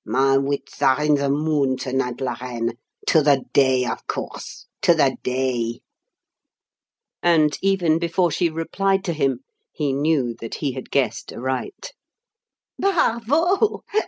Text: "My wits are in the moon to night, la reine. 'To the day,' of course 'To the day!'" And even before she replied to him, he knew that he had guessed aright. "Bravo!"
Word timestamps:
"My 0.03 0.35
wits 0.35 0.81
are 0.81 1.03
in 1.03 1.13
the 1.13 1.29
moon 1.29 1.77
to 1.77 1.93
night, 1.93 2.21
la 2.21 2.35
reine. 2.41 2.71
'To 3.05 3.21
the 3.21 3.43
day,' 3.53 3.85
of 3.85 4.07
course 4.07 4.65
'To 4.81 4.95
the 4.95 5.15
day!'" 5.21 5.81
And 7.21 7.55
even 7.61 7.99
before 7.99 8.31
she 8.31 8.49
replied 8.49 9.03
to 9.03 9.13
him, 9.13 9.41
he 9.71 9.93
knew 9.93 10.33
that 10.39 10.55
he 10.55 10.71
had 10.71 10.89
guessed 10.89 11.31
aright. 11.31 11.93
"Bravo!" 12.79 13.83